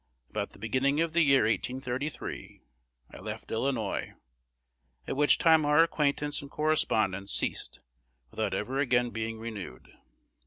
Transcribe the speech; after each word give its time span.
About 0.31 0.49
the 0.53 0.57
beginning 0.57 0.99
of 0.99 1.13
the 1.13 1.21
year 1.21 1.43
1833 1.43 2.63
I 3.11 3.19
left 3.19 3.51
Illinois, 3.51 4.15
at 5.05 5.15
which 5.15 5.37
time 5.37 5.63
our 5.63 5.83
acquaintance 5.83 6.41
and 6.41 6.49
correspondence 6.49 7.31
ceased 7.31 7.81
without 8.31 8.55
ever 8.55 8.79
again 8.79 9.11
being 9.11 9.37
renewed. 9.37 9.89